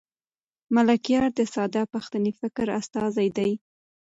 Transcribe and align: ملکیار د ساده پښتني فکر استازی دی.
ملکیار 0.75 1.29
د 1.37 1.41
ساده 1.53 1.83
پښتني 1.93 2.31
فکر 2.41 2.65
استازی 2.79 3.27
دی. 3.37 3.51